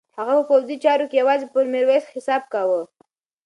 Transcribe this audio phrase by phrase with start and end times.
[0.17, 2.81] هغه په پوځي چارو کې یوازې پر میرویس حساب کاوه.